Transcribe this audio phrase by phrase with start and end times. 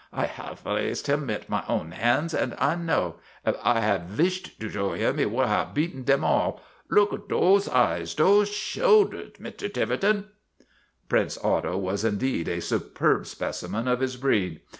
[0.11, 3.17] I haf raised him mit my own hands and I know.
[3.45, 6.59] If I had vished to show him he could have beaten dem all.
[6.89, 9.71] Look at dose eyes, dose shoulders, Mr.
[9.71, 10.25] Tiverton!'
[11.07, 14.61] Prince Otto was indeed a superb specimen of his breed.